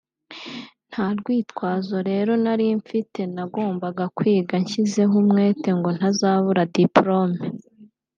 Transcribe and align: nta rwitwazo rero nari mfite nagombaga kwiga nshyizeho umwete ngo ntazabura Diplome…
nta 0.89 1.07
rwitwazo 1.17 1.97
rero 2.09 2.31
nari 2.43 2.65
mfite 2.79 3.21
nagombaga 3.35 4.05
kwiga 4.17 4.53
nshyizeho 4.63 5.13
umwete 5.23 5.69
ngo 5.77 5.89
ntazabura 5.97 6.63
Diplome… 6.77 7.41